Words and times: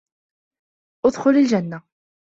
اُدْخُلْ 1.05 1.35
الْجَنَّةَ 1.37 1.83